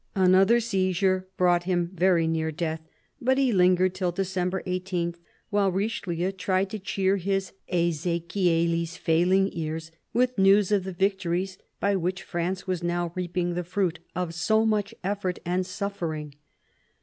[0.15, 2.81] Another seizure brought him very near death,
[3.21, 5.13] but he lingered till December i8,
[5.51, 11.95] while Richelieu tried to cheer his" Ez6chieli's" failing ears with news of the victories by
[11.95, 16.33] which France was now reaping the fruit of so much effort and suffering.